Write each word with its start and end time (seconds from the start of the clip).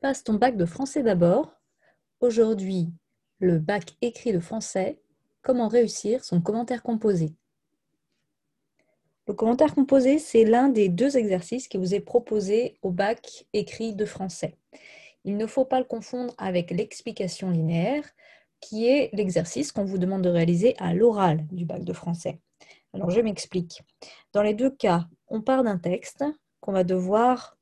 Passe 0.00 0.24
ton 0.24 0.32
bac 0.32 0.56
de 0.56 0.64
français 0.64 1.02
d'abord. 1.02 1.60
Aujourd'hui, 2.20 2.88
le 3.38 3.58
bac 3.58 3.98
écrit 4.00 4.32
de 4.32 4.40
français. 4.40 4.98
Comment 5.42 5.68
réussir 5.68 6.24
son 6.24 6.40
commentaire 6.40 6.82
composé? 6.82 7.34
Le 9.26 9.34
commentaire 9.34 9.74
composé, 9.74 10.18
c'est 10.18 10.46
l'un 10.46 10.70
des 10.70 10.88
deux 10.88 11.18
exercices 11.18 11.68
qui 11.68 11.76
vous 11.76 11.94
est 11.94 12.00
proposé 12.00 12.78
au 12.80 12.90
bac 12.90 13.44
écrit 13.52 13.94
de 13.94 14.06
français. 14.06 14.56
Il 15.24 15.36
ne 15.36 15.46
faut 15.46 15.66
pas 15.66 15.78
le 15.78 15.84
confondre 15.84 16.32
avec 16.38 16.70
l'explication 16.70 17.50
linéaire, 17.50 18.08
qui 18.60 18.88
est 18.88 19.10
l'exercice 19.12 19.70
qu'on 19.70 19.84
vous 19.84 19.98
demande 19.98 20.22
de 20.22 20.30
réaliser 20.30 20.74
à 20.78 20.94
l'oral 20.94 21.46
du 21.48 21.66
bac 21.66 21.84
de 21.84 21.92
français. 21.92 22.40
Alors, 22.94 23.10
je 23.10 23.20
m'explique. 23.20 23.82
Dans 24.32 24.42
les 24.42 24.54
deux 24.54 24.70
cas, 24.70 25.06
on 25.28 25.42
part 25.42 25.62
d'un 25.62 25.76
texte 25.76 26.24
qu'on 26.60 26.72
va 26.72 26.84
devoir 26.84 27.58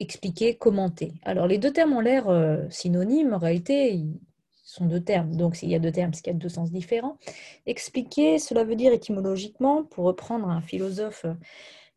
expliquer, 0.00 0.56
commenter. 0.56 1.14
Alors, 1.22 1.46
les 1.46 1.58
deux 1.58 1.72
termes 1.72 1.92
ont 1.92 2.00
l'air 2.00 2.28
euh, 2.28 2.64
synonymes. 2.70 3.34
En 3.34 3.38
réalité, 3.38 3.94
ils 3.94 4.18
sont 4.64 4.86
deux 4.86 5.00
termes. 5.00 5.34
Donc, 5.36 5.56
s'il 5.56 5.70
y 5.70 5.74
a 5.74 5.78
deux 5.78 5.92
termes, 5.92 6.12
c'est 6.12 6.22
qu'il 6.22 6.32
y 6.32 6.36
a 6.36 6.38
deux 6.38 6.48
sens 6.48 6.70
différents. 6.70 7.18
Expliquer, 7.66 8.38
cela 8.38 8.64
veut 8.64 8.76
dire 8.76 8.92
étymologiquement, 8.92 9.84
pour 9.84 10.04
reprendre 10.04 10.48
un 10.48 10.60
philosophe 10.60 11.24
euh, 11.24 11.34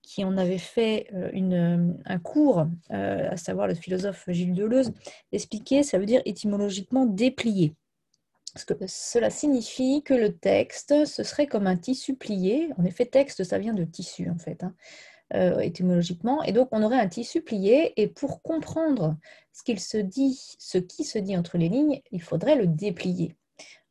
qui 0.01 0.23
en 0.23 0.37
avait 0.37 0.57
fait 0.57 1.07
euh, 1.13 1.93
un 2.05 2.19
cours, 2.19 2.65
à 2.89 3.37
savoir 3.37 3.67
le 3.67 3.75
philosophe 3.75 4.25
Gilles 4.27 4.55
Deleuze, 4.55 4.91
expliquer, 5.31 5.83
ça 5.83 5.99
veut 5.99 6.07
dire 6.07 6.23
étymologiquement 6.25 7.05
déplier. 7.05 7.75
Cela 8.87 9.29
signifie 9.29 10.01
que 10.03 10.13
le 10.13 10.35
texte, 10.35 11.05
ce 11.05 11.23
serait 11.23 11.47
comme 11.47 11.67
un 11.67 11.77
tissu 11.77 12.15
plié. 12.15 12.69
En 12.77 12.85
effet, 12.85 13.05
texte, 13.05 13.43
ça 13.43 13.59
vient 13.59 13.73
de 13.73 13.83
tissu, 13.83 14.29
en 14.29 14.37
fait. 14.37 14.63
Hein. 14.63 14.73
Euh, 15.35 15.59
étymologiquement. 15.59 16.41
Et 16.41 16.53
donc, 16.53 16.69
on 16.71 16.81
aurait 16.81 16.99
un 16.99 17.07
tissu 17.07 17.41
plié. 17.41 17.93
Et 18.01 18.07
pour 18.07 18.41
comprendre 18.41 19.15
ce 19.53 19.61
qu'il 19.61 19.79
se 19.79 19.97
dit, 19.97 20.39
ce 20.57 20.79
qui 20.79 21.03
se 21.03 21.19
dit 21.19 21.37
entre 21.37 21.59
les 21.59 21.69
lignes, 21.69 22.01
il 22.11 22.19
faudrait 22.19 22.55
le 22.55 22.65
déplier. 22.65 23.35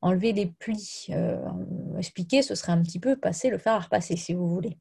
Enlever 0.00 0.32
les 0.32 0.46
plis, 0.46 1.06
euh, 1.10 1.38
expliquer, 1.96 2.42
ce 2.42 2.56
serait 2.56 2.72
un 2.72 2.82
petit 2.82 2.98
peu 2.98 3.14
passer 3.14 3.50
le 3.50 3.58
fer 3.58 3.74
à 3.74 3.78
repasser, 3.78 4.16
si 4.16 4.34
vous 4.34 4.48
voulez. 4.48 4.78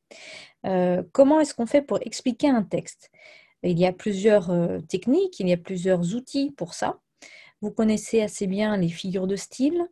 Euh, 0.65 1.03
comment 1.11 1.39
est-ce 1.39 1.53
qu'on 1.53 1.67
fait 1.67 1.83
pour 1.83 1.99
expliquer 2.01 2.49
un 2.49 2.63
texte? 2.63 3.11
Il 3.61 3.77
y 3.77 3.85
a 3.85 3.93
plusieurs 3.93 4.51
techniques, 4.87 5.39
il 5.39 5.49
y 5.49 5.53
a 5.53 5.57
plusieurs 5.57 6.15
outils 6.15 6.51
pour 6.57 6.73
ça. 6.73 6.99
Vous 7.61 7.71
connaissez 7.71 8.21
assez 8.21 8.47
bien 8.47 8.77
les 8.77 8.89
figures 8.89 9.27
de 9.27 9.35
style. 9.35 9.87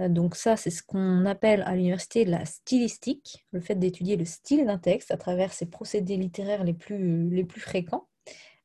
Euh, 0.00 0.08
donc 0.08 0.36
ça, 0.36 0.56
c'est 0.56 0.70
ce 0.70 0.82
qu'on 0.82 1.26
appelle 1.26 1.62
à 1.62 1.74
l'université 1.74 2.24
la 2.24 2.44
stylistique, 2.44 3.44
le 3.52 3.60
fait 3.60 3.74
d'étudier 3.74 4.16
le 4.16 4.24
style 4.24 4.66
d'un 4.66 4.78
texte 4.78 5.10
à 5.10 5.16
travers 5.16 5.52
ses 5.52 5.66
procédés 5.66 6.16
littéraires 6.16 6.64
les 6.64 6.74
plus, 6.74 7.44
fréquents. 7.58 8.08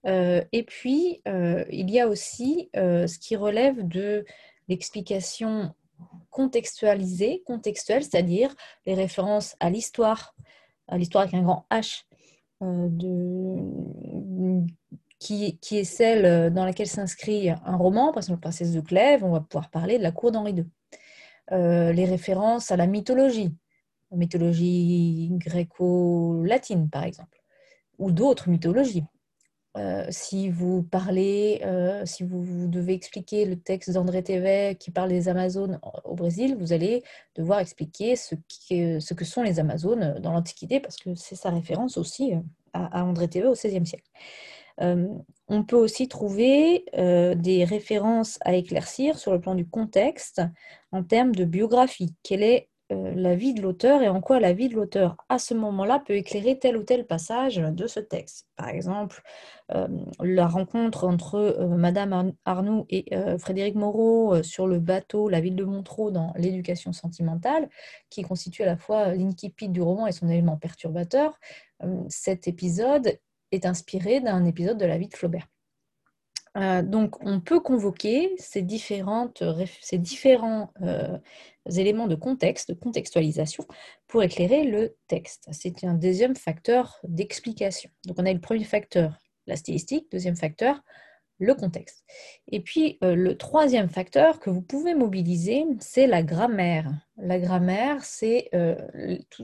Euh, 0.05 0.43
et 0.51 0.63
puis, 0.63 1.21
euh, 1.27 1.65
il 1.69 1.89
y 1.89 1.99
a 1.99 2.07
aussi 2.07 2.69
ce 2.73 3.19
qui 3.19 3.35
relève 3.35 3.87
de 3.87 4.25
l'explication 4.67 5.73
contextualisée, 6.29 7.43
contextuelle, 7.45 8.03
c'est-à-dire 8.03 8.55
les 8.85 8.93
références 8.93 9.55
à 9.59 9.69
l'histoire, 9.69 10.35
à 10.87 10.97
l'histoire 10.97 11.23
avec 11.23 11.33
un 11.33 11.41
grand 11.41 11.65
H, 11.71 12.03
qui, 15.19 15.57
qui, 15.57 15.77
est 15.77 15.83
celle 15.83 16.53
dans 16.53 16.65
laquelle 16.65 16.87
s'inscrit 16.87 17.49
un 17.49 17.75
roman, 17.75 18.11
par 18.11 18.23
exemple 18.23 18.41
Princesse 18.41 18.71
de 18.71 18.81
Clèves, 18.81 19.23
on 19.23 19.31
va 19.31 19.41
pouvoir 19.41 19.69
parler 19.71 19.97
de 19.97 20.03
la 20.03 20.11
cour 20.11 20.31
d'Henri 20.31 20.51
II. 20.51 20.65
Euh, 21.51 21.93
les 21.93 22.05
références 22.05 22.71
à 22.71 22.75
la 22.75 22.87
mythologie, 22.87 23.55
la 24.11 24.17
mythologie 24.17 25.29
gréco-latine 25.33 26.89
par 26.89 27.03
exemple, 27.05 27.41
ou 27.97 28.11
d'autres 28.11 28.49
mythologies. 28.49 29.05
Euh, 29.77 30.07
si 30.09 30.49
vous 30.49 30.81
parlez, 30.81 31.61
euh, 31.63 32.03
si 32.05 32.23
vous, 32.23 32.67
devez 32.67 32.93
expliquer 32.93 33.45
le 33.45 33.59
texte 33.59 33.91
d'André 33.91 34.23
Thévet 34.23 34.75
qui 34.79 34.89
parle 34.91 35.09
des 35.09 35.29
Amazones 35.29 35.79
au 36.03 36.15
Brésil, 36.15 36.57
vous 36.59 36.73
allez 36.73 37.03
devoir 37.35 37.59
expliquer 37.59 38.15
ce, 38.15 38.35
ce 38.69 39.13
que 39.13 39.23
sont 39.23 39.43
les 39.43 39.59
Amazones 39.59 40.19
dans 40.19 40.31
l'Antiquité, 40.31 40.79
parce 40.79 40.97
que 40.97 41.13
c'est 41.15 41.35
sa 41.35 41.51
référence 41.51 41.97
aussi 41.97 42.33
à, 42.73 43.03
André 43.03 43.27
Thévet 43.27 43.47
au 43.47 43.53
XVIe 43.53 43.85
siècle. 43.85 44.09
Euh, 45.49 45.57
on 45.57 45.63
peut 45.63 45.75
aussi 45.75 46.07
trouver 46.07 46.85
euh, 46.97 47.35
des 47.35 47.63
références 47.63 48.39
à 48.41 48.55
éclaircir 48.55 49.17
sur 49.17 49.33
le 49.33 49.39
plan 49.41 49.55
du 49.55 49.67
contexte 49.67 50.41
en 50.91 51.03
termes 51.03 51.35
de 51.35 51.45
biographie. 51.45 52.15
Quelle 52.23 52.43
est 52.43 52.69
euh, 52.93 53.11
la 53.15 53.35
vie 53.35 53.53
de 53.53 53.61
l'auteur 53.61 54.01
et 54.01 54.07
en 54.07 54.21
quoi 54.21 54.39
la 54.39 54.53
vie 54.53 54.69
de 54.69 54.75
l'auteur 54.75 55.17
à 55.27 55.39
ce 55.39 55.53
moment-là 55.53 56.01
peut 56.05 56.13
éclairer 56.13 56.57
tel 56.57 56.77
ou 56.77 56.83
tel 56.83 57.05
passage 57.05 57.57
de 57.57 57.87
ce 57.87 57.99
texte? 57.99 58.47
Par 58.55 58.69
exemple, 58.69 59.21
la 60.21 60.47
rencontre 60.47 61.05
entre 61.05 61.67
Madame 61.77 62.33
Arnoux 62.45 62.85
et 62.89 63.05
Frédéric 63.37 63.75
Moreau 63.75 64.41
sur 64.41 64.65
le 64.65 64.79
bateau 64.79 65.27
La 65.27 65.41
ville 65.41 65.57
de 65.57 65.65
Montreux 65.65 66.11
dans 66.11 66.31
l'éducation 66.37 66.93
sentimentale, 66.93 67.69
qui 68.09 68.21
constitue 68.21 68.63
à 68.63 68.67
la 68.67 68.77
fois 68.77 69.13
l'incipit 69.13 69.67
du 69.67 69.81
roman 69.81 70.07
et 70.07 70.13
son 70.13 70.29
élément 70.29 70.55
perturbateur. 70.55 71.37
cet 72.07 72.47
épisode 72.47 73.19
est 73.51 73.65
inspiré 73.65 74.19
d'un 74.21 74.45
épisode 74.45 74.77
de 74.77 74.85
la 74.85 74.97
vie 74.97 75.07
de 75.07 75.15
Flaubert. 75.15 75.47
Euh, 76.57 76.81
donc, 76.81 77.23
on 77.23 77.39
peut 77.39 77.59
convoquer 77.59 78.33
ces, 78.37 78.63
différents 78.63 79.29
euh, 80.81 81.17
éléments 81.75 82.07
de 82.07 82.15
contexte, 82.15 82.69
de 82.69 82.73
contextualisation, 82.73 83.65
pour 84.07 84.23
éclairer 84.23 84.63
le 84.63 84.95
texte. 85.07 85.47
C'est 85.51 85.83
un 85.83 85.93
deuxième 85.93 86.35
facteur 86.35 86.99
d'explication. 87.03 87.91
Donc, 88.05 88.17
on 88.19 88.25
a 88.25 88.33
le 88.33 88.39
premier 88.39 88.63
facteur, 88.63 89.19
la 89.45 89.55
stylistique, 89.55 90.11
deuxième 90.11 90.35
facteur, 90.35 90.81
le 91.39 91.53
contexte. 91.53 92.03
Et 92.47 92.61
puis, 92.61 92.97
euh, 93.03 93.15
le 93.15 93.37
troisième 93.37 93.89
facteur 93.89 94.39
que 94.39 94.49
vous 94.49 94.61
pouvez 94.61 94.95
mobiliser, 94.95 95.65
c'est 95.79 96.07
la 96.07 96.23
grammaire. 96.23 96.91
La 97.17 97.39
grammaire, 97.39 98.03
c'est, 98.03 98.49
euh, 98.53 98.75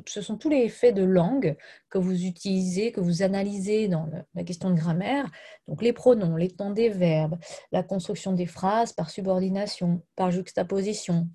ce 0.08 0.22
sont 0.22 0.38
tous 0.38 0.50
les 0.50 0.64
effets 0.64 0.92
de 0.92 1.04
langue 1.04 1.56
que 1.90 1.98
vous 1.98 2.26
utilisez, 2.26 2.92
que 2.92 3.00
vous 3.00 3.22
analysez 3.22 3.88
dans 3.88 4.10
la 4.34 4.44
question 4.44 4.70
de 4.70 4.76
grammaire. 4.76 5.30
Donc, 5.68 5.82
les 5.82 5.94
pronoms, 5.94 6.36
les 6.36 6.50
temps 6.50 6.72
des 6.72 6.90
verbes, 6.90 7.38
la 7.72 7.84
construction 7.84 8.34
des 8.34 8.48
phrases 8.48 8.94
par 8.94 9.10
subordination, 9.10 10.02
par 10.16 10.32
juxtaposition, 10.32 11.28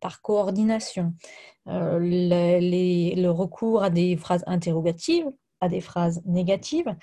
par, 0.00 0.22
coordination, 0.22 1.14
euh, 1.68 1.98
le 2.00 3.28
recours 3.28 3.82
à 3.82 3.90
des 3.90 4.16
phrases 4.16 4.44
interrogatives, 4.46 5.26
à 5.60 5.68
des 5.68 5.80
phrases 5.80 6.22
négatives 6.26 6.94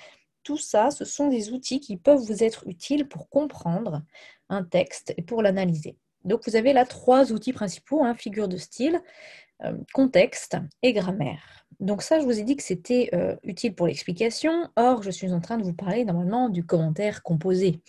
tout 0.50 0.58
ça, 0.58 0.90
ce 0.90 1.06
sont 1.06 1.28
des 1.28 1.52
outils 1.52 1.80
qui 1.80 1.96
peuvent 1.96 2.18
vous 2.18 2.44
être 2.44 2.64
utiles 2.66 3.08
pour 3.08 3.30
comprendre 3.30 4.02
un 4.50 4.64
texte 4.64 5.14
et 5.16 5.22
pour 5.22 5.44
l'analyser. 5.44 5.96
Donc 6.26 6.42
vous 6.48 6.56
avez 6.56 6.74
là 6.74 6.86
trois 6.86 7.32
outils 7.32 7.54
principaux, 7.54 8.04
hein, 8.04 8.16
figure 8.16 8.48
de 8.48 8.58
style, 8.58 9.00
euh, 9.64 9.78
contexte 9.94 10.58
et 10.82 10.92
grammaire. 10.92 11.68
Donc 11.80 12.02
ça, 12.02 12.20
je 12.20 12.26
vous 12.26 12.40
ai 12.40 12.42
dit 12.42 12.56
que 12.56 12.64
c'était 12.64 13.12
euh, 13.14 13.36
utile 13.44 13.76
pour 13.76 13.86
l'explication. 13.86 14.72
Or, 14.76 15.04
je 15.04 15.12
suis 15.12 15.32
en 15.32 15.40
train 15.40 15.60
de 15.60 15.64
vous 15.64 15.76
parler 15.76 16.04
normalement 16.04 16.50
du 16.50 16.66
commentaire 16.66 17.22
composé. 17.22 17.80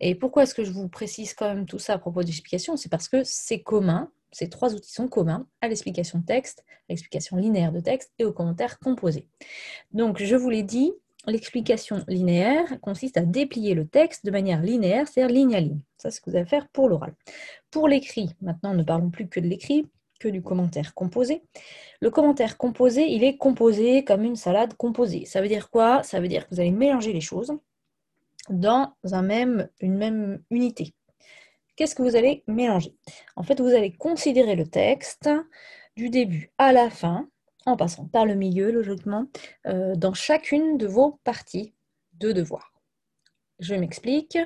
Et 0.00 0.16
pourquoi 0.16 0.42
est-ce 0.42 0.56
que 0.56 0.64
je 0.64 0.72
vous 0.72 0.88
précise 0.88 1.34
quand 1.34 1.54
même 1.54 1.66
tout 1.66 1.78
ça 1.78 1.92
à 1.92 1.98
propos 1.98 2.22
de 2.22 2.26
l'explication? 2.26 2.76
C'est 2.76 2.88
parce 2.88 3.08
que 3.08 3.22
c'est 3.22 3.62
commun, 3.62 4.10
ces 4.32 4.48
trois 4.48 4.74
outils 4.74 4.92
sont 4.92 5.06
communs 5.06 5.46
à 5.60 5.68
l'explication 5.68 6.18
de 6.18 6.24
texte, 6.24 6.64
à 6.66 6.94
l'explication 6.94 7.36
linéaire 7.36 7.70
de 7.70 7.78
texte 7.78 8.12
et 8.18 8.24
au 8.24 8.32
commentaire 8.32 8.80
composé. 8.80 9.28
Donc, 9.92 10.20
je 10.20 10.34
vous 10.34 10.50
l'ai 10.50 10.64
dit, 10.64 10.92
L'explication 11.26 12.04
linéaire 12.08 12.80
consiste 12.80 13.16
à 13.16 13.22
déplier 13.22 13.74
le 13.74 13.86
texte 13.86 14.24
de 14.24 14.30
manière 14.30 14.62
linéaire, 14.62 15.06
c'est-à-dire 15.06 15.34
ligne 15.34 15.54
à 15.54 15.60
ligne. 15.60 15.80
Ça, 15.98 16.10
c'est 16.10 16.16
ce 16.16 16.20
que 16.20 16.30
vous 16.30 16.36
allez 16.36 16.46
faire 16.46 16.68
pour 16.68 16.88
l'oral. 16.88 17.14
Pour 17.70 17.88
l'écrit, 17.88 18.30
maintenant, 18.40 18.72
ne 18.72 18.82
parlons 18.82 19.10
plus 19.10 19.28
que 19.28 19.40
de 19.40 19.46
l'écrit, 19.46 19.86
que 20.20 20.28
du 20.28 20.42
commentaire 20.42 20.94
composé. 20.94 21.42
Le 22.00 22.10
commentaire 22.10 22.56
composé, 22.56 23.06
il 23.08 23.24
est 23.24 23.36
composé 23.36 24.04
comme 24.04 24.24
une 24.24 24.36
salade 24.36 24.74
composée. 24.74 25.24
Ça 25.26 25.40
veut 25.40 25.48
dire 25.48 25.70
quoi? 25.70 26.02
Ça 26.02 26.20
veut 26.20 26.28
dire 26.28 26.48
que 26.48 26.54
vous 26.54 26.60
allez 26.60 26.70
mélanger 26.70 27.12
les 27.12 27.20
choses 27.20 27.52
dans 28.48 28.94
un 29.04 29.22
même, 29.22 29.68
une 29.80 29.96
même 29.96 30.42
unité. 30.50 30.94
Qu'est-ce 31.76 31.94
que 31.94 32.02
vous 32.02 32.16
allez 32.16 32.42
mélanger? 32.46 32.96
En 33.36 33.42
fait, 33.42 33.60
vous 33.60 33.68
allez 33.68 33.92
considérer 33.92 34.56
le 34.56 34.66
texte 34.66 35.28
du 35.96 36.10
début 36.10 36.50
à 36.58 36.72
la 36.72 36.90
fin 36.90 37.28
en 37.66 37.76
passant 37.76 38.06
par 38.06 38.26
le 38.26 38.34
milieu, 38.34 38.70
logiquement, 38.70 39.26
euh, 39.66 39.94
dans 39.94 40.14
chacune 40.14 40.78
de 40.78 40.86
vos 40.86 41.20
parties 41.24 41.74
de 42.14 42.32
devoir. 42.32 42.72
Je 43.58 43.74
m'explique. 43.74 44.38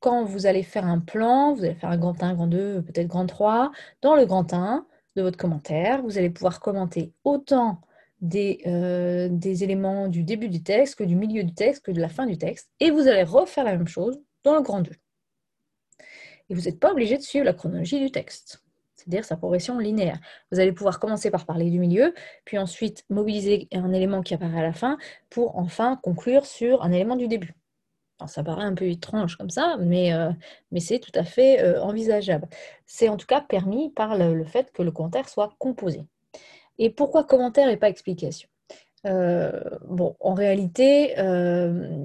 Quand 0.00 0.24
vous 0.24 0.46
allez 0.46 0.62
faire 0.62 0.86
un 0.86 1.00
plan, 1.00 1.54
vous 1.54 1.64
allez 1.64 1.74
faire 1.74 1.90
un 1.90 1.96
grand 1.96 2.22
1, 2.22 2.34
grand 2.34 2.46
2, 2.46 2.82
peut-être 2.82 3.08
grand 3.08 3.26
3, 3.26 3.72
dans 4.00 4.14
le 4.14 4.26
grand 4.26 4.52
1 4.52 4.86
de 5.16 5.22
votre 5.22 5.36
commentaire, 5.36 6.02
vous 6.02 6.18
allez 6.18 6.30
pouvoir 6.30 6.60
commenter 6.60 7.12
autant 7.24 7.80
des, 8.20 8.60
euh, 8.66 9.28
des 9.30 9.64
éléments 9.64 10.08
du 10.08 10.22
début 10.22 10.48
du 10.48 10.62
texte 10.62 10.96
que 10.96 11.04
du 11.04 11.16
milieu 11.16 11.42
du 11.42 11.54
texte 11.54 11.84
que 11.84 11.90
de 11.90 12.00
la 12.00 12.08
fin 12.08 12.26
du 12.26 12.38
texte, 12.38 12.70
et 12.78 12.90
vous 12.90 13.08
allez 13.08 13.24
refaire 13.24 13.64
la 13.64 13.76
même 13.76 13.88
chose 13.88 14.20
dans 14.44 14.54
le 14.54 14.62
grand 14.62 14.80
2. 14.80 14.92
Et 16.50 16.54
vous 16.54 16.62
n'êtes 16.62 16.78
pas 16.78 16.92
obligé 16.92 17.16
de 17.16 17.22
suivre 17.22 17.44
la 17.44 17.54
chronologie 17.54 17.98
du 17.98 18.10
texte 18.10 18.62
c'est-à-dire 19.08 19.24
sa 19.24 19.36
progression 19.36 19.78
linéaire. 19.78 20.18
Vous 20.52 20.60
allez 20.60 20.72
pouvoir 20.72 21.00
commencer 21.00 21.30
par 21.30 21.46
parler 21.46 21.70
du 21.70 21.78
milieu, 21.78 22.14
puis 22.44 22.58
ensuite 22.58 23.04
mobiliser 23.08 23.68
un 23.72 23.92
élément 23.92 24.22
qui 24.22 24.34
apparaît 24.34 24.60
à 24.60 24.62
la 24.62 24.72
fin 24.72 24.98
pour 25.30 25.56
enfin 25.56 25.98
conclure 26.02 26.44
sur 26.44 26.82
un 26.82 26.92
élément 26.92 27.16
du 27.16 27.26
début. 27.26 27.54
ça 28.26 28.44
paraît 28.44 28.64
un 28.64 28.74
peu 28.74 28.86
étrange 28.86 29.36
comme 29.36 29.50
ça, 29.50 29.76
mais, 29.80 30.12
mais 30.70 30.80
c'est 30.80 30.98
tout 30.98 31.12
à 31.14 31.24
fait 31.24 31.78
envisageable. 31.78 32.48
C'est 32.86 33.08
en 33.08 33.16
tout 33.16 33.26
cas 33.26 33.40
permis 33.40 33.90
par 33.90 34.16
le, 34.16 34.44
fait 34.44 34.72
que 34.72 34.82
le 34.82 34.90
commentaire 34.90 35.28
soit 35.28 35.54
composé. 35.58 36.04
Et 36.78 36.90
pourquoi 36.90 37.24
commentaire 37.24 37.68
et 37.70 37.76
pas 37.76 37.88
explication? 37.88 38.48
Euh, 39.08 39.50
bon, 39.86 40.16
en 40.20 40.34
réalité, 40.34 41.18
euh, 41.18 42.04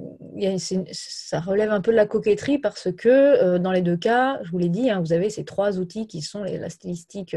ça 0.92 1.40
relève 1.40 1.70
un 1.70 1.80
peu 1.80 1.90
de 1.90 1.96
la 1.96 2.06
coquetterie 2.06 2.58
parce 2.58 2.90
que 2.92 3.08
euh, 3.08 3.58
dans 3.58 3.72
les 3.72 3.82
deux 3.82 3.96
cas, 3.96 4.40
je 4.42 4.50
vous 4.50 4.58
l'ai 4.58 4.68
dit, 4.68 4.90
hein, 4.90 5.00
vous 5.00 5.12
avez 5.12 5.28
ces 5.30 5.44
trois 5.44 5.78
outils 5.78 6.06
qui 6.06 6.22
sont 6.22 6.44
la 6.44 6.70
stylistique, 6.70 7.36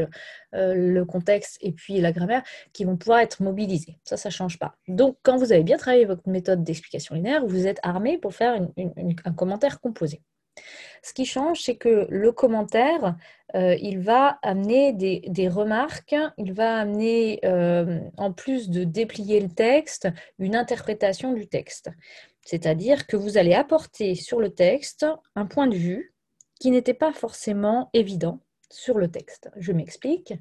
le 0.52 1.02
contexte 1.04 1.58
et 1.60 1.72
puis 1.72 2.00
la 2.00 2.12
grammaire 2.12 2.42
qui 2.72 2.84
vont 2.84 2.96
pouvoir 2.96 3.20
être 3.20 3.42
mobilisés. 3.42 3.98
Ça, 4.04 4.16
ça 4.16 4.30
ne 4.30 4.32
change 4.32 4.58
pas. 4.58 4.74
Donc, 4.88 5.16
quand 5.22 5.36
vous 5.36 5.52
avez 5.52 5.62
bien 5.62 5.76
travaillé 5.76 6.04
votre 6.04 6.28
méthode 6.28 6.64
d'explication 6.64 7.14
linéaire, 7.14 7.44
vous 7.44 7.66
êtes 7.66 7.80
armé 7.82 8.18
pour 8.18 8.34
faire 8.34 8.60
un 9.24 9.32
commentaire 9.32 9.80
composé. 9.80 10.22
Ce 11.02 11.12
qui 11.12 11.24
change, 11.24 11.62
c'est 11.62 11.76
que 11.76 12.06
le 12.10 12.32
commentaire, 12.32 13.16
euh, 13.54 13.76
il 13.80 14.00
va 14.00 14.38
amener 14.42 14.92
des, 14.92 15.48
remarques, 15.48 16.16
il 16.36 16.52
va 16.52 16.78
amener, 16.78 17.40
euh, 17.44 18.00
en 18.16 18.32
plus 18.32 18.68
de 18.68 18.84
déplier 18.84 19.40
le 19.40 19.48
texte, 19.48 20.08
une 20.38 20.56
interprétation 20.56 21.32
du 21.32 21.46
texte. 21.46 21.90
C'est-à-dire 22.44 23.06
que 23.06 23.16
vous 23.16 23.38
allez 23.38 23.54
apporter 23.54 24.14
sur 24.14 24.40
le 24.40 24.50
texte 24.50 25.06
un 25.34 25.46
point 25.46 25.66
de 25.66 25.76
vue 25.76 26.14
qui 26.60 26.70
n'était 26.70 26.94
pas 26.94 27.12
forcément 27.12 27.90
évident 27.92 28.40
sur 28.70 28.98
le 28.98 29.10
texte. 29.10 29.50
Je 29.56 29.72
m'explique. 29.72 30.34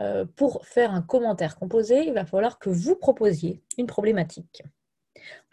Euh, 0.00 0.24
pour 0.36 0.64
faire 0.66 0.92
un 0.92 1.02
commentaire 1.02 1.58
composé, 1.58 2.04
il 2.06 2.14
va 2.14 2.24
falloir 2.24 2.58
que 2.58 2.70
vous 2.70 2.96
proposiez 2.96 3.62
une 3.76 3.86
problématique. 3.86 4.62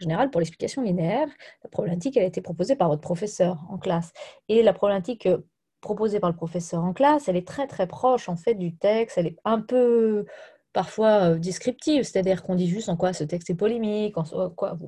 général, 0.00 0.30
pour 0.30 0.40
l'explication 0.40 0.82
linéaire, 0.82 1.28
la 1.64 1.70
problématique 1.70 2.16
elle 2.16 2.24
a 2.24 2.26
été 2.26 2.40
proposée 2.40 2.76
par 2.76 2.88
votre 2.88 3.00
professeur 3.00 3.64
en 3.70 3.78
classe. 3.78 4.12
Et 4.48 4.62
la 4.62 4.72
problématique 4.72 5.26
euh, 5.26 5.38
proposée 5.80 6.20
par 6.20 6.30
le 6.30 6.36
professeur 6.36 6.84
en 6.84 6.92
classe, 6.92 7.28
elle 7.28 7.36
est 7.36 7.46
très 7.46 7.66
très 7.66 7.86
proche 7.86 8.28
en 8.28 8.36
fait 8.36 8.54
du 8.54 8.76
texte. 8.76 9.18
Elle 9.18 9.26
est 9.28 9.38
un 9.44 9.60
peu 9.60 10.24
parfois 10.72 11.32
euh, 11.32 11.38
descriptive, 11.38 12.04
c'est-à-dire 12.04 12.42
qu'on 12.42 12.54
dit 12.54 12.68
juste 12.68 12.88
en 12.88 12.96
quoi 12.96 13.12
ce 13.12 13.24
texte 13.24 13.50
est 13.50 13.54
polémique, 13.54 14.16
en 14.18 14.50
quoi 14.50 14.78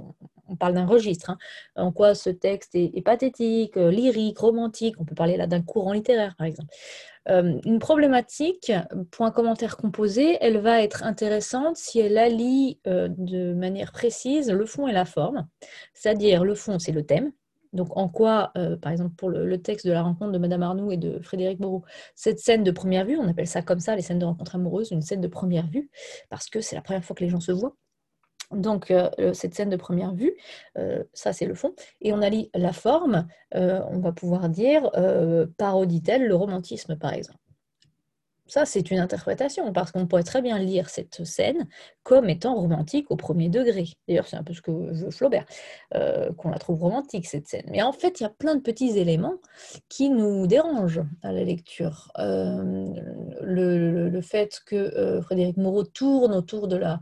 on 0.49 0.57
parle 0.57 0.75
d'un 0.75 0.87
registre, 0.87 1.31
hein, 1.31 1.39
en 1.77 1.93
quoi 1.93 2.15
ce 2.15 2.31
texte 2.31 2.75
est, 2.75 3.05
pathétique, 3.05 3.77
euh, 3.77 3.91
lyrique, 3.91 4.39
romantique. 4.39 4.97
On 4.99 5.05
peut 5.05 5.15
parler 5.15 5.37
là 5.37 5.47
d'un 5.47 5.63
courant 5.63 5.93
littéraire, 5.93 6.35
par 6.37 6.47
exemple. 6.47 6.73
Euh, 7.31 7.59
une 7.65 7.79
problématique, 7.79 8.73
point 9.11 9.31
commentaire 9.31 9.77
composé, 9.77 10.37
elle 10.41 10.59
va 10.59 10.83
être 10.83 11.05
intéressante 11.05 11.77
si 11.77 11.99
elle 12.01 12.19
allie 12.19 12.79
de 12.85 13.55
manière 13.55 13.93
précise 13.93 14.51
le 14.51 14.67
fond 14.67 14.89
et 14.89 14.93
la 14.93 15.07
forme. 15.07 15.49
C'est-à-dire, 15.95 16.45
le 16.45 16.55
fond, 16.55 16.79
c'est 16.79 16.93
le 16.93 17.05
thème, 17.07 17.33
donc, 17.75 17.89
en 17.97 18.09
quoi, 18.09 18.53
euh, 18.57 18.77
par 18.77 18.93
exemple, 18.93 19.17
pour 19.17 19.29
le, 19.31 19.61
texte 19.61 19.87
de 19.87 19.93
la 19.93 20.03
rencontre 20.03 20.31
de 20.31 20.39
Madame 20.39 20.63
Arnoux 20.63 20.93
et 20.93 20.97
de 20.97 21.19
Frédéric 21.21 21.59
Moreau, 21.59 21.83
cette 22.15 22.39
scène 22.39 22.63
de 22.63 22.71
première 22.71 23.05
vue, 23.05 23.19
on 23.19 23.29
appelle 23.29 23.49
ça 23.49 23.63
comme 23.63 23.81
ça, 23.81 23.97
les 23.97 24.03
scènes 24.03 24.21
de 24.21 24.25
rencontre 24.25 24.55
amoureuse, 24.55 24.93
une 24.93 25.03
scène 25.03 25.21
de 25.21 25.29
première 25.29 25.67
vue, 25.67 25.91
parce 26.31 26.49
que 26.49 26.61
c'est 26.61 26.77
la 26.77 26.83
première 26.83 27.05
fois 27.05 27.17
que 27.17 27.25
les 27.25 27.31
gens 27.31 27.41
se 27.41 27.51
voient. 27.51 27.77
Donc, 28.55 28.91
euh, 28.91 29.11
cette 29.33 29.55
scène 29.55 29.71
de 29.71 29.77
première 29.77 30.15
vue, 30.15 30.35
euh, 30.79 31.03
ça 31.13 31.33
c'est 31.33 31.47
le 31.47 31.55
fond. 31.55 31.75
Et 32.01 32.13
on 32.13 32.23
allie 32.23 32.51
la 32.55 32.73
forme, 32.73 33.27
on 33.53 33.99
va 34.01 34.13
pouvoir 34.13 34.49
dire, 34.49 34.91
parodie-t-elle 35.59 36.27
le 36.27 36.35
romantisme, 36.35 36.97
par 36.97 37.13
exemple? 37.13 37.39
Ça, 38.47 38.67
c'est 38.67 38.91
une 38.91 38.99
interprétation, 38.99 39.73
parce 39.73 39.91
qu'on 39.91 40.07
pourrait 40.07 40.23
très 40.23 40.43
bien 40.43 40.59
lire 40.59 40.91
cette 40.91 41.25
scène 41.25 41.67
comme 42.03 42.29
étant 42.29 42.55
romantique 42.55 43.11
au 43.11 43.17
premier 43.17 43.49
degré. 43.49 43.87
D'ailleurs, 44.07 44.27
c'est 44.27 44.37
un 44.37 44.43
peu 44.43 44.53
ce 44.53 44.61
que 44.61 44.71
veut 44.71 45.11
Flaubert, 45.11 45.47
euh, 45.95 46.31
qu'on 46.35 46.51
la 46.51 46.59
trouve 46.59 46.83
romantique, 46.83 47.27
cette 47.27 47.49
scène. 47.49 47.65
Mais 47.71 47.83
en 47.83 47.93
fait, 47.93 48.21
il 48.21 48.25
y 48.25 48.27
a 48.27 48.31
plein 48.31 48.55
de 48.55 48.61
petits 48.61 48.99
éléments 48.99 49.37
qui 49.89 50.11
nous 50.11 50.47
dérangent 50.47 51.05
à 51.23 51.33
la 51.33 51.43
lecture. 51.43 52.13
Euh, 52.19 52.87
le, 53.41 54.21
fait 54.21 54.61
que 54.67 54.77
euh, 54.77 55.23
Frédéric 55.23 55.57
Moreau 55.57 55.85
tourne 55.85 56.35
autour 56.35 56.69
de 56.69 56.77
la, 56.77 57.01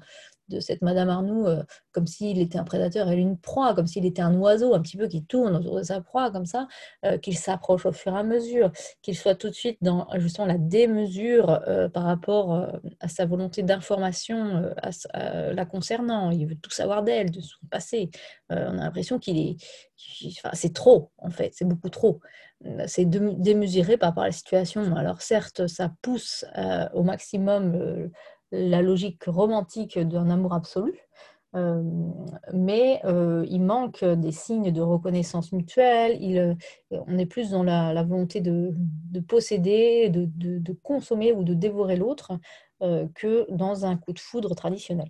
de 0.53 0.61
cette 0.61 0.83
Madame 0.83 1.09
Arnoux 1.09 1.47
euh, 1.47 1.63
comme 1.93 2.07
s'il 2.07 2.41
était 2.41 2.59
un 2.59 2.65
prédateur 2.65 3.11
et 3.11 3.17
une 3.17 3.39
proie, 3.39 3.75
comme 3.75 3.87
s'il 3.87 4.07
était 4.07 4.23
un 4.23 4.35
oiseau 4.35 4.75
un 4.75 4.81
petit 4.81 4.97
peu 4.97 5.09
qui 5.09 5.25
tourne 5.25 5.57
autour 5.57 5.77
de 5.77 5.83
sa 5.83 6.01
proie 6.01 6.31
comme 6.31 6.47
ça, 6.47 6.69
euh, 7.05 7.19
qu'il 7.19 7.37
s'approche 7.37 7.87
au 7.87 7.93
fur 7.93 8.15
et 8.15 8.19
à 8.19 8.23
mesure, 8.23 8.71
qu'il 9.03 9.17
soit 9.17 9.35
tout 9.35 9.49
de 9.49 9.55
suite 9.55 9.79
dans 9.83 10.07
justement 10.17 10.47
la 10.47 10.59
démesure 10.59 11.61
euh, 11.69 11.89
par 11.89 12.05
rapport 12.05 12.69
à 13.01 13.09
sa 13.09 13.27
volonté 13.27 13.63
d'information 13.63 14.73
la 15.15 15.65
concernant. 15.67 16.31
Il 16.31 16.47
veut 16.47 16.55
tout 16.55 16.71
savoir 16.71 17.03
d'elle, 17.03 17.31
de 17.31 17.41
son 17.41 17.67
passé. 17.71 18.11
on 18.51 18.55
a 18.55 18.85
l'impression 18.85 19.19
qu'il 19.19 19.39
est... 19.39 19.57
c'est 20.53 20.75
trop, 20.75 21.11
en 21.19 21.31
fait, 21.31 21.53
c'est 21.55 21.65
beaucoup 21.65 21.91
trop. 21.91 22.21
C'est 22.87 23.07
démesuré 23.07 23.97
par 23.97 24.11
rapport 24.11 24.25
à 24.25 24.27
la 24.27 24.33
situation. 24.33 24.95
Alors 24.97 25.21
certes, 25.21 25.67
ça 25.67 25.93
pousse 26.03 26.45
au 26.95 27.03
maximum 27.03 28.11
la 28.53 28.83
logique 28.83 29.25
romantique 29.25 29.99
d'un 29.99 30.31
amour 30.31 30.53
absolu, 30.55 30.95
euh, 31.55 31.83
mais 32.55 33.01
euh, 33.05 33.45
il 33.51 33.63
manque 33.63 34.05
des 34.05 34.33
signes 34.33 34.73
de 34.73 34.81
reconnaissance 34.81 35.53
mutuelle, 35.53 36.17
il, 36.21 36.39
euh, 36.39 36.55
on 36.91 37.19
est 37.19 37.27
plus 37.27 37.51
dans 37.51 37.63
la, 37.63 38.03
volonté 38.05 38.41
de, 38.41 38.75
posséder, 39.29 40.09
de, 40.11 40.73
consommer 40.83 41.33
ou 41.33 41.45
de 41.45 41.55
dévorer 41.55 41.97
l'autre 41.97 42.39
que 43.15 43.47
dans 43.53 43.87
un 43.87 43.97
coup 43.97 44.13
de 44.13 44.19
foudre 44.19 44.57
traditionnel. 44.57 45.09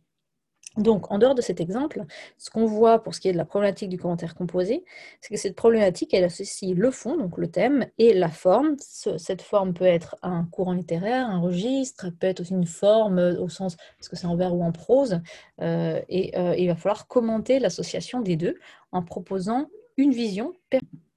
Donc, 0.79 1.11
en 1.13 1.19
dehors 1.19 1.35
de 1.35 1.43
cet 1.43 1.61
exemple, 1.61 2.05
ce 2.39 2.49
qu'on 2.49 2.65
voit 2.65 3.03
pour 3.03 3.15
ce 3.15 3.21
qui 3.21 3.29
est 3.29 3.33
de 3.33 3.37
la 3.37 3.45
problématique 3.45 3.91
du 3.91 3.99
commentaire 3.99 4.35
composé, 4.35 4.85
c'est 5.21 5.35
que 5.35 5.41
cette 5.41 5.55
problématique, 5.55 6.15
elle 6.15 6.25
associe 6.25 6.75
le 6.75 6.91
fond, 6.91 7.17
donc 7.17 7.37
le 7.37 7.49
thème, 7.49 7.87
et 7.99 8.15
la 8.15 8.29
forme. 8.29 8.77
cette 8.79 9.43
forme 9.43 9.75
peut 9.75 9.85
être 9.85 10.17
un 10.23 10.45
courant 10.45 10.73
littéraire, 10.73 11.29
un 11.29 11.41
registre, 11.41 12.09
peut 12.09 12.27
être 12.27 12.41
aussi 12.41 12.55
une 12.55 12.67
forme 12.67 13.19
euh, 13.19 13.41
au 13.41 13.49
sens, 13.51 13.77
parce 13.99 14.09
que 14.09 14.17
c'est 14.17 14.27
en 14.27 14.37
vers 14.37 14.55
ou 14.55 14.63
en 14.63 14.73
prose, 14.73 15.21
euh, 15.61 16.01
et 16.09 16.37
euh, 16.39 16.55
il 16.57 16.69
va 16.69 16.77
falloir 16.77 17.07
commenter 17.07 17.59
l'association 17.59 18.21
des 18.21 18.37
deux 18.37 18.59
en 18.93 19.03
proposant 19.03 19.67
une 19.99 20.13
vision 20.13 20.55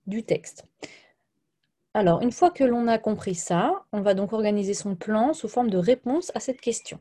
du 0.06 0.24
texte. 0.24 0.66
Alors, 1.94 2.22
une 2.22 2.34
fois 2.34 2.52
que 2.52 2.66
l'on 2.66 2.88
a 2.88 2.98
compris 2.98 3.36
ça, 3.36 3.86
on 3.94 4.02
va 4.02 4.16
donc 4.16 4.34
organiser 4.34 4.74
son 4.74 4.96
plan 4.96 5.34
sous 5.34 5.48
forme 5.48 5.70
de 5.70 5.78
réponse 5.78 6.30
à 6.36 6.42
cette 6.42 6.60
question. 6.60 7.00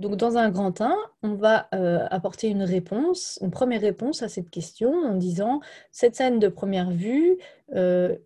Donc, 0.00 0.16
dans 0.16 0.38
un 0.38 0.48
grand 0.48 0.80
1, 0.80 0.96
on 1.22 1.34
va 1.34 1.68
euh, 1.74 2.06
apporter 2.10 2.48
une 2.48 2.62
réponse, 2.62 3.38
une 3.42 3.50
première 3.50 3.82
réponse 3.82 4.22
à 4.22 4.30
cette 4.30 4.48
question 4.48 4.90
en 4.94 5.14
disant 5.14 5.60
cette 5.92 6.16
scène 6.16 6.38
de 6.38 6.48
première 6.48 6.90
vue 6.90 7.36
euh, 7.74 8.16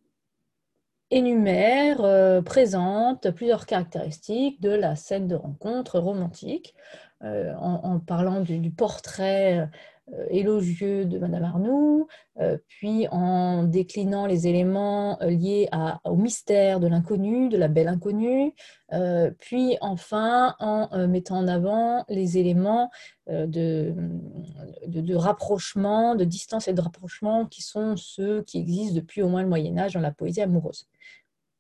énumère, 1.11 2.01
euh, 2.03 2.43
présente 2.43 3.29
plusieurs 3.33 3.67
caractéristiques 3.67 4.61
de 4.61 4.71
la 4.71 4.95
scène 4.95 5.27
de 5.27 5.35
rencontre 5.35 5.99
romantique, 5.99 6.75
en, 7.23 8.01
parlant 8.01 8.43
du 8.43 8.71
portrait 8.71 9.71
élogieux 10.29 11.07
de 11.07 11.19
Madame 11.19 11.45
Arnoux, 11.45 12.07
euh, 12.39 12.59
puis 12.69 13.09
en 13.11 13.65
déclinant 13.65 14.27
les 14.27 14.47
éléments 14.47 15.19
euh, 15.23 15.31
liés 15.31 15.69
au 16.05 16.17
mystère 16.17 16.79
de 16.79 16.87
l'inconnu, 16.87 17.49
de 17.49 17.57
la 17.57 17.69
belle 17.69 17.89
inconnue, 17.89 18.53
puis 19.41 19.77
enfin 19.81 20.55
en 20.61 21.09
mettant 21.09 21.39
en 21.39 21.49
avant 21.49 22.05
les 22.09 22.39
éléments 22.39 22.91
de, 23.27 23.95
rapprochement, 25.15 26.15
de 26.15 26.25
distance 26.25 26.69
et 26.69 26.75
de 26.75 26.81
rapprochement 26.81 27.47
qui 27.47 27.63
sont 27.63 27.97
ceux 27.97 28.43
qui 28.43 28.59
existent 28.59 28.95
depuis 28.95 29.23
au 29.23 29.29
moins 29.29 29.43
le 29.43 29.49
Moyen 29.49 29.77
Âge 29.79 29.95
dans 29.95 30.01
la 30.01 30.13
poésie 30.13 30.43
amoureuse. 30.43 30.87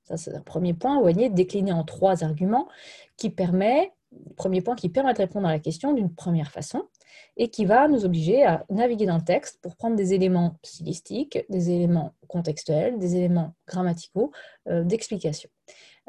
Ça, 0.05 0.17
c'est 0.17 0.35
un 0.35 0.43
premier 0.43 0.75
point, 0.75 1.01
vous 1.01 1.29
décliné 1.31 1.73
en 1.73 1.83
trois 1.83 2.23
arguments 2.23 2.69
qui 3.17 3.31
permet, 3.31 3.93
premier 4.37 4.61
point 4.61 4.77
qui 4.77 4.89
permet 4.89 5.13
de 5.15 5.19
répondre 5.19 5.49
à 5.49 5.53
la 5.53 5.59
question 5.59 5.93
d'une 5.93 6.15
première 6.15 6.53
façon 6.53 6.85
et 7.37 7.49
qui 7.49 7.65
va 7.65 7.89
nous 7.89 8.05
obliger 8.05 8.45
à 8.45 8.65
naviguer 8.71 9.07
dans 9.07 9.17
le 9.17 9.25
texte 9.25 9.61
pour 9.61 9.77
prendre 9.77 9.97
des 9.97 10.15
éléments 10.15 10.57
stylistiques, 10.63 11.39
des 11.49 11.71
éléments 11.71 12.15
contextuels, 12.29 12.99
des 12.99 13.17
éléments 13.17 13.55
grammaticaux, 13.67 14.33
euh, 14.69 14.85
d'explication. 14.85 15.51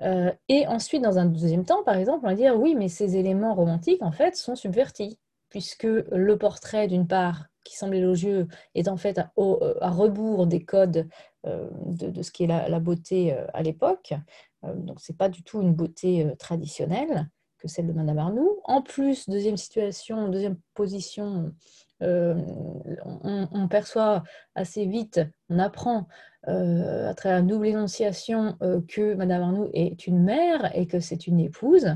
Euh, 0.02 0.32
et 0.50 0.68
ensuite, 0.68 1.02
dans 1.02 1.18
un 1.18 1.26
deuxième 1.26 1.66
temps, 1.66 1.84
par 1.84 1.96
exemple, 1.96 2.26
on 2.26 2.30
va 2.30 2.36
dire 2.36 2.60
oui, 2.60 2.76
mais 2.76 2.90
ces 2.90 3.18
éléments 3.18 3.56
romantiques, 3.56 4.02
en 4.02 4.12
fait, 4.12 4.36
sont 4.36 4.56
subvertis, 4.56 5.20
puisque 5.50 5.84
le 5.84 6.38
portrait, 6.38 6.88
d'une 6.88 7.08
part, 7.08 7.46
qui 7.64 7.76
semble 7.76 7.96
élogieux, 7.96 8.48
est 8.76 8.88
en 8.88 8.98
fait 8.98 9.18
à, 9.18 9.32
rebours 9.36 10.46
des 10.46 10.64
codes 10.64 11.08
euh, 11.48 11.68
de, 11.86 12.22
ce 12.22 12.32
qui 12.32 12.44
est 12.44 12.48
la, 12.48 12.70
la 12.70 12.80
beauté 12.80 13.36
à 13.54 13.64
l'époque. 13.64 14.14
donc, 14.64 15.00
ce 15.00 15.12
n'est 15.12 15.18
pas 15.18 15.30
du 15.30 15.44
tout 15.44 15.62
une 15.62 15.74
beauté 15.74 16.28
traditionnelle 16.38 17.30
celle 17.68 17.88
de 17.88 17.94
Madame 17.94 18.18
Arnoux. 18.18 18.60
En 18.64 18.82
plus, 18.82 19.30
deuxième 19.30 19.58
situation, 19.58 20.30
deuxième 20.30 20.58
position, 20.74 21.54
on, 22.02 23.68
perçoit 23.70 24.24
assez 24.54 24.86
vite, 24.86 25.22
on 25.50 25.60
apprend 25.60 26.08
à 26.48 27.14
travers 27.16 27.40
une 27.40 27.48
double 27.48 27.68
énonciation 27.68 28.58
que 28.88 29.16
Madame 29.16 29.42
Arnoux 29.42 29.70
est 29.74 30.06
une 30.06 30.24
mère 30.24 30.76
et 30.78 30.86
que 30.86 31.00
c'est 31.00 31.26
une 31.26 31.40
épouse. 31.40 31.96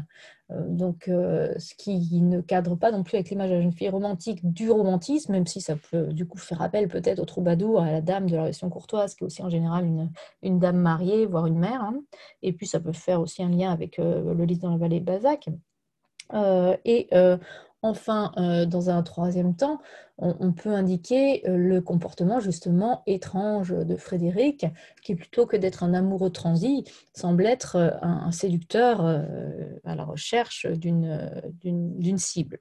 donc, 0.49 1.03
ce 1.05 1.75
qui 1.75 2.21
ne 2.21 2.41
cadre 2.41 2.75
pas 2.75 2.91
non 2.91 3.03
plus 3.03 3.17
avec 3.17 3.29
l'image 3.29 3.49
de 3.49 3.55
la 3.55 3.61
jeune 3.61 3.73
fille 3.73 3.89
romantique 3.89 4.39
du 4.43 4.71
romantisme, 4.71 5.33
même 5.33 5.45
si 5.45 5.61
ça 5.61 5.75
peut 5.75 6.07
du 6.07 6.25
coup 6.25 6.39
faire 6.39 6.61
appel 6.63 6.87
peut-être 6.87 7.19
au 7.19 7.25
troubadour, 7.25 7.81
à 7.81 7.91
la 7.91 8.01
dame 8.01 8.27
de 8.27 8.35
la 8.35 8.45
version 8.45 8.69
courtoise, 8.69 9.13
qui 9.13 9.23
est 9.23 9.27
aussi 9.27 9.43
en 9.43 9.49
général 9.49 9.85
une, 9.85 10.09
une 10.41 10.57
dame 10.57 10.77
mariée, 10.77 11.27
voire 11.27 11.45
une 11.45 11.59
mère. 11.59 11.81
Hein. 11.81 12.01
Et 12.41 12.53
puis, 12.53 12.65
ça 12.65 12.79
peut 12.79 12.93
faire 12.93 13.21
aussi 13.21 13.43
un 13.43 13.49
lien 13.49 13.71
avec 13.71 13.97
le 13.97 14.45
livre 14.45 14.61
dans 14.61 14.71
la 14.71 14.77
vallée 14.77 14.99
de 14.99 15.05
Bazac. 15.05 15.49
et 16.85 17.09
Enfin, 17.81 18.33
euh, 18.37 18.65
dans 18.65 18.89
un 18.89 19.01
troisième 19.03 19.55
temps, 19.55 19.79
on, 20.21 20.51
peut 20.51 20.73
indiquer 20.73 21.47
euh, 21.47 21.55
le 21.55 21.79
comportement 21.79 22.41
justement 22.41 23.03
étrange 23.07 23.69
de 23.69 23.95
Frédéric, 23.95 24.65
qui 25.01 25.15
plutôt 25.15 25.45
que 25.45 25.55
d'être 25.55 25.81
un 25.81 25.93
amoureux 25.93 26.29
transi, 26.29 26.83
semble 27.15 27.45
être 27.45 27.77
euh, 27.77 27.91
un, 28.01 28.31
séducteur 28.31 28.99
à 29.85 29.95
la 29.95 30.03
recherche 30.03 30.67
d'une 30.67 32.17
cible. 32.17 32.59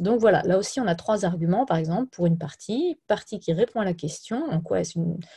donc 0.00 0.20
voilà, 0.20 0.42
là 0.42 0.58
aussi 0.58 0.80
on 0.80 0.86
a 0.86 0.96
trois 0.96 1.24
arguments, 1.24 1.66
par 1.66 1.76
exemple, 1.76 2.08
pour 2.10 2.26
une 2.26 2.36
partie, 2.36 2.98
partie 3.06 3.38
qui 3.38 3.52
répond 3.52 3.80
à 3.80 3.84
la 3.84 3.94
question, 3.94 4.44
en 4.50 4.60
quoi 4.60 4.80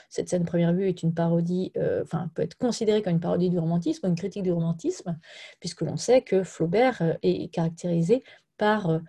cette 0.09 0.29
scène 0.29 0.45
première 0.45 0.73
vue 0.73 0.87
est 0.87 1.03
une 1.03 1.13
parodie, 1.13 1.71
enfin 2.01 2.29
peut 2.33 2.41
être 2.41 2.57
considérée 2.57 3.01
comme 3.01 3.13
une 3.13 3.19
parodie 3.19 3.49
du 3.49 3.59
romantisme 3.59 4.07
une 4.07 4.15
critique 4.15 4.43
du 4.43 4.51
romantisme, 4.51 5.17
puisque 5.59 5.81
l'on 5.81 5.97
sait 5.97 6.21
que 6.21 6.43
Flaubert 6.43 7.17
est 7.21 7.51
caractérisé 7.51 8.23
par 8.57 8.89
euh, 8.89 8.99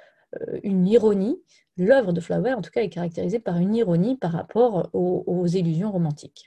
une 0.62 0.86
ironie. 0.86 1.40
L'œuvre 1.76 2.12
de 2.12 2.20
Flaubert, 2.20 2.58
en 2.58 2.62
tout 2.62 2.70
cas, 2.70 2.82
est 2.82 2.88
caractérisée 2.88 3.40
par 3.40 3.58
une 3.58 3.74
ironie 3.74 4.16
par 4.16 4.32
rapport 4.32 4.88
aux, 4.92 5.46
illusions 5.46 5.90
romantiques. 5.90 6.46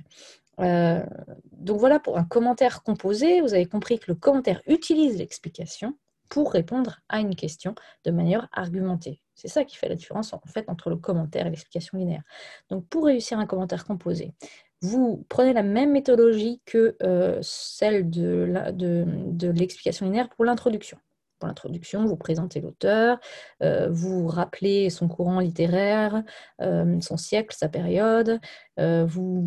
Euh, 0.60 1.04
donc 1.51 1.80
voilà 1.80 2.00
pour 2.00 2.18
un 2.18 2.24
commentaire 2.24 2.82
composé. 2.82 3.42
Vous 3.42 3.54
avez 3.54 3.66
compris 3.66 4.00
que 4.00 4.06
le 4.08 4.16
commentaire 4.16 4.62
utilise 4.68 5.18
l'explication 5.18 5.98
pour 6.30 6.51
répondre 6.51 7.00
à 7.10 7.20
une 7.20 7.36
question 7.36 7.75
de 8.06 8.12
manière 8.12 8.48
argumentée. 8.51 9.22
C'est 9.36 9.48
ça 9.48 9.63
qui 9.66 9.75
fait 9.75 9.89
la 9.89 9.96
différence 9.96 10.34
entre 10.34 10.89
le 10.89 10.96
commentaire 10.96 11.46
et 11.46 11.50
l'explication 11.50 11.98
linéaire. 11.98 12.24
Donc 12.70 12.88
pour 12.88 13.06
réussir 13.06 13.38
un 13.38 13.46
commentaire 13.46 13.86
composé, 13.86 14.34
vous 14.82 15.25
prenez 15.30 15.54
la 15.54 15.63
même 15.63 15.92
méthodologie 15.92 16.62
que 16.66 16.96
euh, 17.04 17.39
celle 17.42 18.10
de 18.10 19.51
l'explication 19.51 20.06
linéaire 20.06 20.30
pour 20.30 20.46
l'introduction. 20.46 20.98
Pour 21.39 21.48
l'introduction, 21.48 22.06
vous 22.06 22.15
présentez 22.15 22.62
l'auteur, 22.62 23.20
euh, 23.62 23.89
vous 23.91 24.27
rappelez 24.27 24.89
son 24.89 25.08
courant 25.08 25.39
littéraire, 25.39 26.24
euh, 26.62 27.00
son 27.01 27.17
siècle, 27.17 27.56
sa 27.58 27.70
période. 27.70 28.39
Euh, 28.79 29.06
vous, 29.06 29.46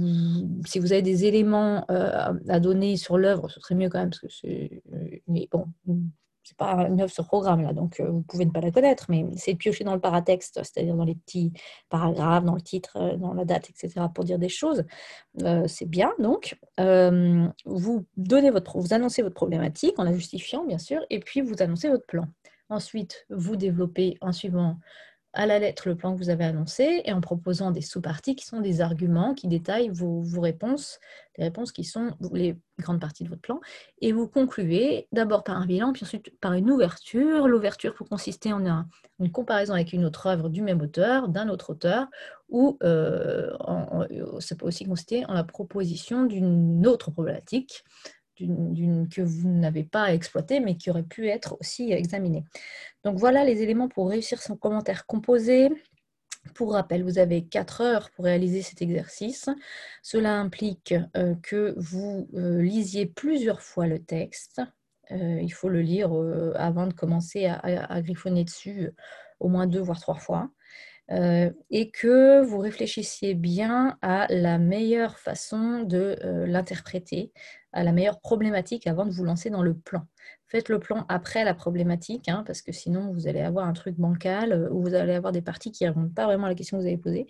si 0.67 0.79
vous 0.79 0.93
avez 0.93 1.03
des 1.03 1.25
éléments 1.25 1.85
à 1.89 2.61
donner 2.61 2.97
sur 2.97 3.19
l'œuvre, 3.19 3.49
ce 3.49 3.61
serait 3.61 3.75
mieux 3.75 3.89
quand 3.89 3.99
même, 3.99 4.11
parce 4.11 4.21
que 4.21 4.29
c'est. 4.29 4.83
Mais 5.27 5.49
bon, 6.59 6.67
c'est 6.67 6.77
pas 6.77 6.89
une 6.89 7.01
œuvre 7.01 7.13
sur 7.13 7.27
programme 7.27 7.63
là, 7.63 7.73
donc 7.73 8.01
euh, 8.01 8.09
vous 8.09 8.23
pouvez 8.23 8.45
ne 8.45 8.51
pas 8.51 8.61
la 8.61 8.71
connaître, 8.71 9.07
mais 9.09 9.27
c'est 9.37 9.53
de 9.53 9.59
piocher 9.59 9.85
dans 9.85 9.95
le 9.95 10.01
paratexte, 10.01 10.61
c'est-à-dire 10.63 10.95
dans 10.95 11.05
les 11.05 11.15
petits 11.15 11.53
paragraphes, 11.89 12.45
dans 12.45 12.55
le 12.55 12.61
titre, 12.61 12.97
euh, 12.97 13.17
dans 13.17 13.35
la 13.35 13.45
date, 13.45 13.71
etc., 13.71 14.07
pour 14.15 14.25
dire 14.25 14.39
des 14.39 14.49
choses. 14.49 14.85
Euh, 15.43 15.67
c'est 15.67 15.89
bien. 15.89 16.13
Donc, 16.19 16.59
vous 17.67 18.07
donnez 18.17 18.51
votre, 18.51 18.79
vous 18.79 18.93
annoncez 18.93 19.23
votre 19.23 19.35
problématique 19.35 19.99
en 19.99 20.05
la 20.05 20.13
justifiant, 20.13 20.65
bien 20.65 20.79
sûr, 20.79 21.01
et 21.11 21.21
puis 21.21 21.41
vous 21.41 21.55
annoncez 21.61 21.89
votre 21.89 22.07
plan. 22.07 22.27
Ensuite, 22.69 23.27
vous 23.31 23.57
développez 23.57 24.17
en 24.21 24.33
suivant 24.33 24.77
à 25.33 25.47
la 25.47 25.59
lettre 25.59 25.89
le 25.89 25.95
plan 25.95 26.13
que 26.13 26.19
vous 26.19 26.31
avez 26.31 26.45
annoncé 26.45 27.03
et 27.05 27.13
en 27.13 27.21
proposant 27.21 27.71
des 27.71 27.83
sous-parties 27.83 28.35
qui 28.35 28.45
sont 28.45 28.61
des 28.61 28.81
arguments 28.81 29.35
qui 29.35 29.47
détaillent 29.47 29.91
vos, 29.91 30.23
réponses, 30.41 30.99
les 31.39 31.45
réponses 31.45 31.71
qui 31.71 31.85
sont 31.85 32.11
les 32.33 32.57
grandes 32.81 33.01
parties 33.01 33.23
de 33.23 33.29
votre 33.29 33.41
plan. 33.41 33.61
Et 34.01 34.13
vous 34.13 34.27
concluez 34.27 35.07
d'abord 35.13 35.45
par 35.45 35.57
un 35.57 35.67
bilan, 35.67 35.93
puis 35.93 36.05
ensuite 36.05 36.37
par 36.41 36.55
une 36.55 36.71
ouverture. 36.71 37.47
L'ouverture 37.47 37.95
peut 37.95 38.05
consister 38.05 38.53
en 38.53 38.87
une 39.21 39.31
comparaison 39.31 39.75
avec 39.75 39.93
une 39.93 40.05
autre 40.05 40.27
œuvre 40.27 40.49
du 40.49 40.63
même 40.63 40.81
auteur, 40.81 41.29
d'un 41.29 41.49
autre 41.49 41.71
auteur, 41.71 42.09
ou 42.49 42.77
euh, 42.83 43.51
ça 44.41 44.57
peut 44.57 44.67
aussi 44.67 44.85
consister 44.85 45.25
en 45.27 45.35
la 45.35 45.45
proposition 45.45 46.25
d'une 46.25 46.87
autre 46.89 47.13
problématique 47.13 47.85
que 48.47 49.23
vous 49.23 49.49
n'avez 49.49 49.85
pas 49.85 50.13
exploité, 50.13 50.61
mais 50.61 50.77
qui 50.77 50.91
aurait 50.91 51.03
pu 51.03 51.29
être 51.29 51.57
aussi 51.61 51.93
examiné. 51.93 52.45
Donc 53.05 53.19
voilà 53.19 53.45
les 53.45 53.63
éléments 53.63 53.89
pour 53.89 54.09
réussir 54.09 54.43
son 54.43 54.57
commentaire 54.57 55.07
composé. 55.07 55.71
Pour 56.55 56.73
rappel, 56.73 57.03
vous 57.05 57.19
avez 57.19 57.45
4 57.45 57.81
heures 57.83 58.11
pour 58.11 58.25
réaliser 58.25 58.63
cet 58.63 58.81
exercice. 58.83 59.49
Cela 60.03 60.39
implique 60.39 60.95
euh, 61.17 61.35
que 61.43 61.75
vous 61.77 62.29
euh, 62.35 62.63
lisiez 62.63 63.07
plusieurs 63.07 63.61
fois 63.61 63.87
le 63.87 64.03
texte. 64.03 64.63
Euh, 65.11 65.41
il 65.43 65.53
faut 65.53 65.69
le 65.69 65.83
lire 65.83 66.13
avant 66.55 66.87
de 66.87 66.95
commencer 66.95 67.47
à, 67.47 68.01
griffonner 68.01 68.45
dessus 68.45 68.91
au 69.39 69.49
moins 69.49 69.67
deux 69.67 69.81
voire 69.81 70.01
trois 70.01 70.15
fois. 70.15 70.51
Et 71.11 71.91
que 71.91 72.41
vous 72.43 72.59
réfléchissiez 72.59 73.35
bien 73.35 73.99
à 74.03 74.27
la 74.31 74.59
meilleure 74.59 75.19
façon 75.19 75.83
de 75.83 76.17
l'interpréter, 76.47 77.33
à 77.73 77.83
la 77.83 77.93
meilleure 77.93 78.21
problématique 78.21 78.87
avant 78.87 79.07
de 79.07 79.11
vous 79.11 79.25
lancer 79.25 79.51
dans 79.51 79.63
le 79.63 79.75
plan. 79.75 80.07
Faites 80.51 80.69
le 80.69 80.81
plan 80.81 81.07
après 81.09 81.45
la 81.45 81.55
problématique, 81.55 82.29
hein, 82.29 82.43
parce 82.45 82.61
que 82.61 82.73
sinon 82.73 83.13
vous 83.13 83.29
allez 83.29 83.41
avoir 83.41 83.69
un 83.69 83.73
truc 83.73 83.95
bancal 83.97 84.53
euh, 84.53 84.69
ou 84.71 84.83
vous 84.83 84.95
allez 84.95 85.15
avoir 85.15 85.33
des 85.33 85.43
parties 85.43 85.71
qui 85.71 85.85
ne 85.85 85.91
répondent 85.91 86.13
pas 86.13 86.25
vraiment 86.25 86.47
à 86.47 86.49
la 86.49 86.57
question 86.57 86.77
que 86.77 86.83
vous 86.83 86.89
avez 86.89 86.97
posée. 86.97 87.29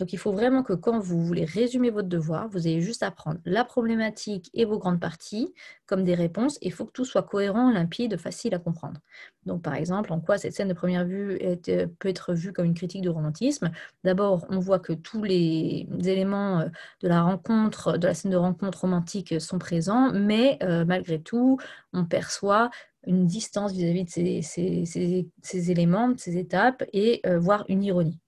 Donc 0.00 0.14
il 0.14 0.18
faut 0.18 0.32
vraiment 0.32 0.62
que 0.62 0.72
quand 0.72 0.98
vous 0.98 1.22
voulez 1.22 1.44
résumer 1.44 1.90
votre 1.90 2.08
devoir, 2.08 2.48
vous 2.48 2.66
ayez 2.66 2.80
juste 2.80 3.02
à 3.02 3.10
prendre 3.10 3.40
la 3.44 3.64
problématique 3.64 4.50
et 4.54 4.64
vos 4.64 4.78
grandes 4.78 5.00
parties 5.00 5.52
comme 5.84 6.02
des 6.02 6.14
réponses. 6.14 6.56
Il 6.62 6.72
faut 6.72 6.86
que 6.86 6.92
tout 6.92 7.04
soit 7.04 7.24
cohérent, 7.24 7.70
limpide, 7.70 8.16
facile 8.16 8.54
à 8.54 8.58
comprendre. 8.58 9.00
Donc 9.44 9.60
par 9.60 9.74
exemple, 9.74 10.10
en 10.10 10.20
quoi 10.20 10.38
cette 10.38 10.54
scène 10.54 10.68
de 10.68 10.72
première 10.72 11.04
vue 11.04 11.38
euh, 11.42 11.86
peut 11.98 12.08
être 12.08 12.32
vue 12.32 12.54
comme 12.54 12.64
une 12.64 12.74
critique 12.74 13.02
du 13.02 13.10
romantisme? 13.10 13.70
D'abord, 14.02 14.46
on 14.48 14.60
voit 14.60 14.78
que 14.78 14.94
tous 14.94 15.22
les 15.22 15.86
éléments 16.04 16.60
euh, 16.60 16.68
de 17.02 17.08
la 17.08 17.20
rencontre, 17.22 17.98
de 17.98 18.06
la 18.06 18.14
scène 18.14 18.30
de 18.30 18.36
rencontre 18.36 18.80
romantique 18.80 19.38
sont 19.40 19.58
présents, 19.58 20.10
mais 20.14 20.58
malgré 20.86 21.20
tout, 21.20 21.58
on 21.92 22.04
perçoit 22.04 22.61
une 23.06 23.26
distance 23.26 23.72
vis-à-vis 23.72 24.04
de 24.04 24.10
ces, 24.42 25.70
éléments, 25.70 26.08
de 26.08 26.18
ces 26.18 26.36
étapes, 26.36 26.84
et 26.92 27.20
euh, 27.26 27.38
voire 27.38 27.64
une 27.68 27.82
ironie. 27.82 28.20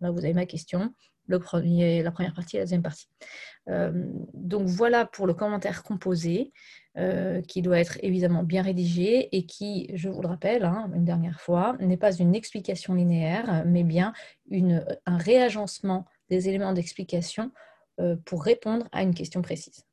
Là, 0.00 0.10
vous 0.10 0.18
avez 0.18 0.34
ma 0.34 0.46
question, 0.46 0.94
la 1.26 1.38
première 1.38 2.34
partie 2.34 2.56
et 2.56 2.58
la 2.60 2.64
deuxième 2.64 2.82
partie. 2.82 3.08
Euh, 3.68 3.92
donc 4.34 4.66
voilà 4.66 5.06
pour 5.06 5.26
le 5.26 5.34
commentaire 5.34 5.82
composé, 5.82 6.52
euh, 6.96 7.40
qui 7.42 7.60
doit 7.62 7.80
être 7.80 7.98
évidemment 8.02 8.44
bien 8.44 8.62
rédigé 8.62 9.34
et 9.36 9.46
qui, 9.46 9.90
je 9.94 10.08
vous 10.08 10.22
le 10.22 10.28
rappelle 10.28 10.64
hein, 10.64 10.90
une 10.94 11.04
dernière 11.04 11.40
fois, 11.40 11.76
n'est 11.80 11.96
pas 11.96 12.14
une 12.14 12.34
explication 12.34 12.94
linéaire, 12.94 13.64
mais 13.66 13.82
bien 13.82 14.12
un 14.50 15.16
réagencement 15.16 16.04
des 16.28 16.48
éléments 16.48 16.72
d'explication 16.72 17.50
pour 18.24 18.44
répondre 18.44 18.86
à 18.92 19.02
une 19.02 19.14
question 19.14 19.40
précise. 19.42 19.82